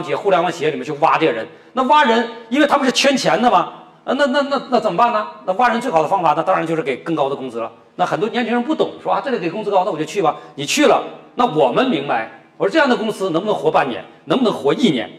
[0.00, 1.44] 企业、互联网企业里面去挖这些人。
[1.72, 3.72] 那挖人，因为他们是圈钱的嘛，
[4.04, 5.26] 啊，那那那那怎么办呢？
[5.44, 7.72] 那挖人最好的方法，那当然就是给更高的工资了。
[7.96, 10.36] 那很多年轻人不懂，说啊，这里给工资高，那我就去吧。
[10.54, 11.02] 你去了，
[11.34, 15.10] 那我们明白，我说这样的公司能不能活半年，能不能活一年？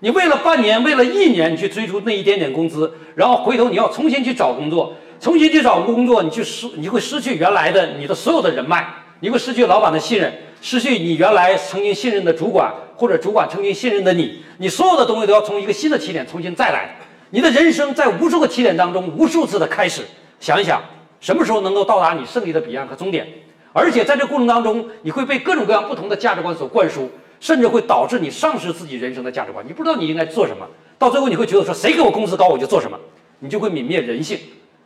[0.00, 8.84] 你为了半年，为了一年你去追逐那一点点工资，然后回头你要重新去找工作，重新去找工作，你去失，你会失去原来的你的所有的人脉，
[9.20, 10.32] 你会失去老板的信任，
[10.62, 16.96] 失去你原来曾经信任的主管或者主管曾经信任的你，你所有的东西都要从一个新的起点重新再来。
[17.30, 20.02] 你的人生在无数个起点当中，无数次的开始，
[20.40, 20.80] 想一想
[21.20, 23.26] 什么时候能够到达你胜利的彼岸和终点？
[23.72, 27.10] 而且在这过程当中，你会被各种各样不同的价值观所灌输。
[27.40, 30.64] 甚至会导致你丧失自己人生的价值观，你不知道你应该做什么，
[30.96, 32.96] 到最后你会觉得说谁给我工资高我就做什么，
[33.40, 34.38] 你就会泯灭人性。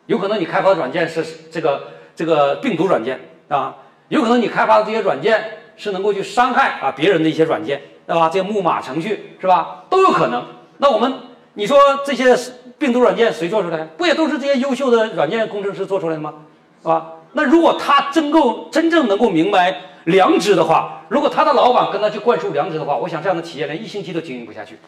[0.06, 3.76] 有可能你开发的软件是这个这个病毒软件啊，
[4.08, 5.44] 有可能你开发的这些软件
[5.76, 8.28] 是能够去伤害啊别人的一些软件，对吧？
[8.28, 9.84] 这些木马程序是吧？
[9.88, 10.44] 都有可能。
[10.78, 11.12] 那我们
[11.54, 12.36] 你说这些
[12.78, 13.84] 病毒软件谁做出来？
[13.96, 16.34] 不也都是这些优秀的软件工程师做出来的吗？
[16.82, 17.12] 是吧？
[17.32, 19.76] 那如果他真够真正能够明白。
[20.06, 24.78] 良知的话，如果他的老板跟他去灌输良知的话，我想这样的企业连一星期都经营不下去，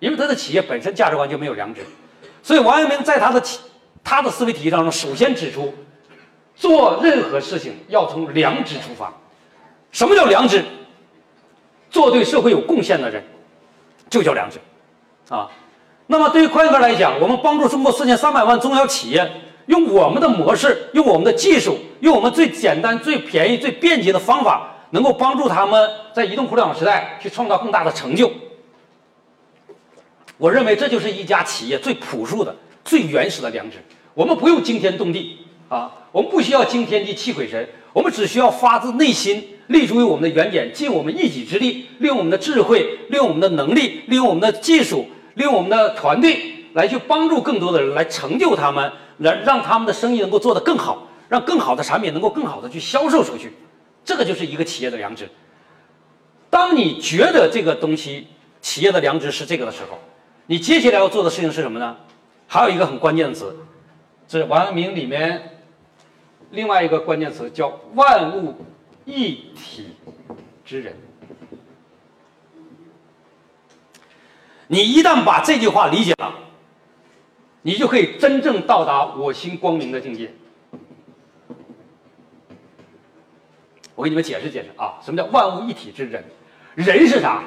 [0.00, 1.82] 因为他的企业本身价值观就没有良知。
[2.42, 3.60] 所以王阳明在他的企
[4.02, 5.72] 他的思维体系当中，首先指出，
[6.56, 9.14] 做任何事情要从良知出发。
[9.94, 10.62] 什么叫良知？
[11.88, 13.24] 做对社会有贡献的人，
[14.10, 14.58] 就叫良知，
[15.32, 15.48] 啊。
[16.08, 19.40] 那么对于宽哥来讲，我们帮助中国四千三百万中小企业。
[19.66, 28.30] 用我们的模式，用我们的技术，用我们最简单、最便宜、最便捷的方法，能够帮助他们在移动互联网时代去创造更大的成就。
[30.36, 33.78] 我认为这就是一家企业最朴素的、最原始的良知。
[34.12, 35.38] 我们不用惊天动地
[35.70, 48.92] 啊，我们不需要惊天地泣鬼神，我们只需要发自内心，立足于我们的原点，尽我们一己之力，利用我们的智慧，利用我们的能力，利用我们的技术，利用我们的团队，来去帮助更多的人，来成就他们。
[49.18, 53.52] 来让他们的生意能够做得更好，让更好的产品能够更好的去销售出去，
[54.04, 55.28] 这个就是一个企业的良知。
[56.50, 58.26] 当你觉得这个东西
[58.60, 60.00] 企业的良知是这个的时候，
[60.46, 61.96] 你接下来要做的事情是什么呢？
[62.48, 63.56] 还有一个很关键的词，
[64.26, 65.60] 这王阳明里面
[66.50, 68.56] 另外一个关键词叫“万物
[69.04, 69.94] 一体
[70.64, 70.96] 之人”。
[74.68, 76.40] 你一旦把这句话理解了。
[77.66, 80.30] 你就可以真正到达我心光明的境界。
[83.94, 86.22] 我给你们解释解释啊，什么叫万物一体之人？
[86.74, 87.42] 人是啥？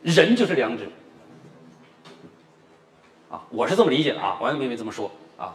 [0.00, 0.88] 人就是良知。
[3.30, 5.54] 啊，我是这么理解的啊，王阳明没这么说啊。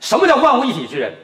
[0.00, 1.14] 什么叫万物一体之人？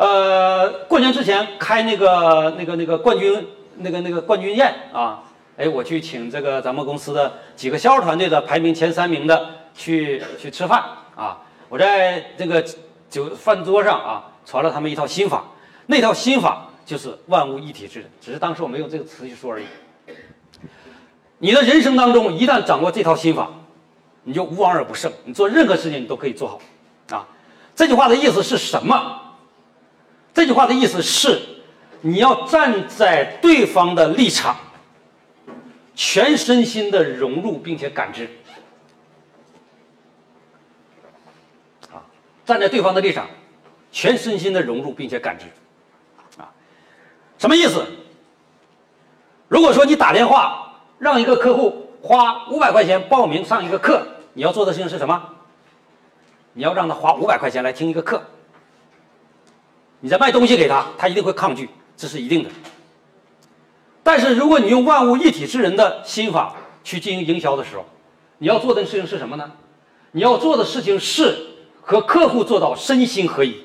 [0.00, 3.46] 呃，过年之前开那个那个那个冠军
[3.76, 5.22] 那个那个冠军宴啊。
[5.58, 10.82] 哎，我去请这个咱们公司的几个销售团队的排名前三名的去去吃饭
[11.14, 11.36] 啊！
[11.68, 12.64] 我在这个
[13.10, 15.44] 酒饭桌上啊，传了他们一套心法，
[15.84, 19.66] 那套心法就是万物一体制，只是当时我没有这个词去说而已。
[21.36, 23.50] 你的人生当中一旦掌握这套心法，
[24.22, 26.58] 你就无往而不胜，你做任何事情你都可以做好
[27.14, 27.28] 啊！
[27.76, 29.20] 这句话的意思是什么？
[30.34, 31.40] 这句话的意思是
[32.00, 34.56] 你要站在对方的立场。
[35.92, 38.26] 全身心的融入并且感知，
[41.92, 42.00] 啊，
[42.46, 43.28] 站在对方的立场，
[43.92, 45.44] 全身心的融入并且感知，
[46.40, 46.48] 啊，
[47.36, 47.84] 什么意思？
[49.48, 55.22] 如果说你打电话让一个客户花五百块钱报名上一个课，你要做的事情是什么？
[56.54, 58.22] 你要让他花五百块钱来听一个课，
[60.00, 62.50] 你在卖东西给他，他一定会抗拒，这是一定的。
[64.02, 67.84] 但是，如果你用万物一体之人的心法去进行营销的时候，
[68.38, 69.52] 你要做的事情是什么呢？
[70.12, 71.36] 你要做的事情是
[71.80, 73.56] 和客户做到身心合一。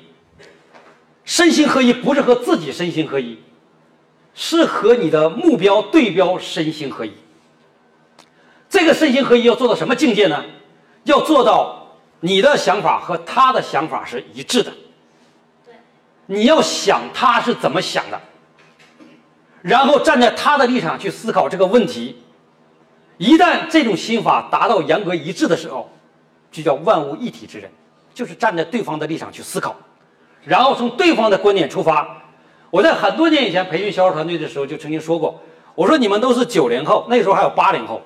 [1.24, 3.38] 身心合一不是和自己身心合一，
[4.34, 7.12] 是和你的目标对标身心合一。
[8.68, 10.44] 这个身心合一要做到什么境界呢？
[11.04, 14.72] 要做到你的想法和他的想法是一致的。
[16.26, 18.20] 你要想他是怎么想的。
[19.62, 22.22] 然后站在他的立场去思考这个问题，
[23.16, 25.90] 一旦这种心法达到严格一致的时候，
[26.52, 27.68] 就叫万物一体之人，
[28.14, 29.74] 就是站在对方的立场去思考，
[30.44, 32.06] 然后从对方的观点出发。
[32.70, 35.40] 我在很多年以前培训销售团队的时候就曾经说过，
[35.74, 38.00] 我说你们都是九零后，那时候还有八零后，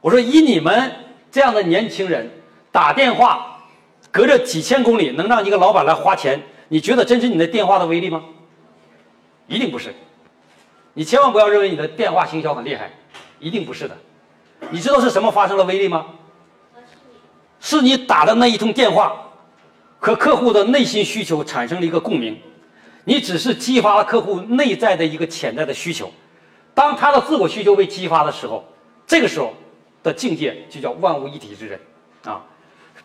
[0.00, 0.92] 我说以你们
[1.30, 2.30] 这样的年轻人
[2.70, 3.58] 打电话，
[4.10, 8.24] 隔着几千公里能让一个老板来花钱，你觉得真是你的电话的威力吗？
[9.46, 9.94] 一定不是。
[10.94, 12.90] 你千万不要认为你的电话行销很厉害，
[13.38, 13.96] 一定不是的。
[14.70, 16.06] 你知道是什么发生了威力吗？
[17.60, 19.30] 是你打的那一通电话，
[19.98, 22.38] 和客户的内心需求产生了一个共鸣，
[23.04, 26.10] 你只是激发了客户内在的一个潜在的需求。
[26.74, 28.64] 当他的自我需求被激发的时候，
[29.06, 29.54] 这个时候
[30.02, 31.80] 的境界就叫万物一体之人
[32.24, 32.42] 啊，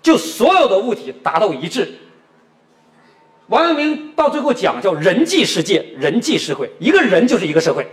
[0.01, 1.93] 就所有的物体达到一致。
[3.51, 7.85] 王阳明到最后讲叫人际世界，人际社会，一个人就是一个社会，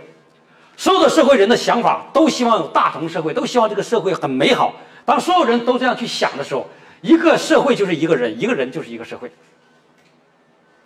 [0.77, 4.73] 所有的社会人的想法都希望有大同社会，都希望这个社会很美好。
[5.03, 6.65] 当所有人都这样去想的时候，
[7.01, 9.29] 一个社会就是一个人，一个人就是一个社会。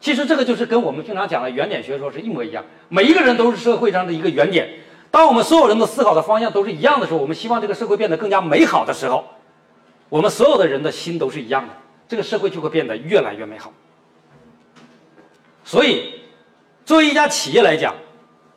[0.02, 4.68] 其实这个就是跟我们经常讲的原点学说是一模一样，每一个人都是社会上的一个原点。
[5.12, 9.24] 当我们所有人的思考的方向都是一样的时候，我们希望这个社会变得更加美好的时候，
[10.10, 11.74] 我们所有的人的心都是一样的，
[12.08, 13.72] 这个社会就会变得越来越美好。
[15.64, 16.22] 所以，
[16.86, 17.96] 作为一家企业来讲，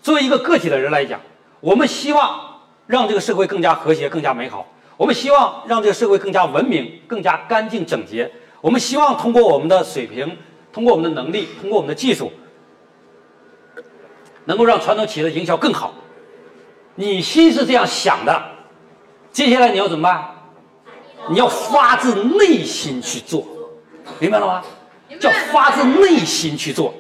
[0.03, 1.21] 作为一个个体的人来讲，
[1.61, 4.67] 我们希望让这个社会更加和谐、更加美好。
[4.97, 8.31] 我们希望让这个社会更加文明、更加干净整洁。
[8.61, 10.37] 我们希望通过我们的水平、
[10.73, 12.33] 通过我们的能力、通过我们的技术，
[14.47, 15.95] 能够让传统企业的营销更好。
[16.95, 18.43] 你心是这样想的，
[19.31, 20.33] 接下来你要怎么办？
[21.29, 23.45] 你要发自内心去做，
[24.19, 24.63] 明白了吗？
[25.19, 26.95] 叫发自内心去做。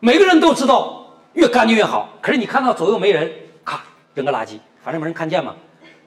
[0.00, 3.32] 每个人都知道越干净越好，可是你看到左右没人，
[3.64, 3.82] 咔
[4.14, 5.56] 扔个垃圾，反正没人看见嘛，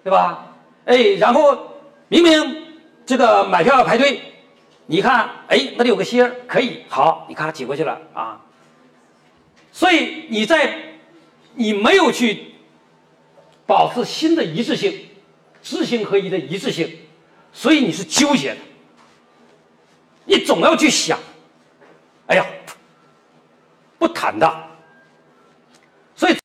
[0.04, 0.46] 对吧？
[0.86, 1.58] 哎，然后
[2.08, 2.64] 明明
[3.06, 4.22] 这个买票要排队，
[4.86, 8.42] 你看，哎，那里有个芯儿，可以，好，你咔挤过去了啊。
[9.72, 10.78] 所以你在
[11.56, 12.54] 你没有去
[13.66, 15.10] 保持新的一致性，
[15.62, 16.90] 知行合一的一致性，
[17.54, 18.58] 所以你是纠结的。
[20.30, 21.18] 你总要去想，
[22.28, 22.46] 哎呀，
[23.98, 24.64] 不坦荡。
[26.16, 26.38] 所以，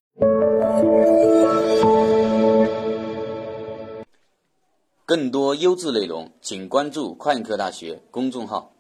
[5.05, 8.74] 更多优质内容，请关注快科大学公众号。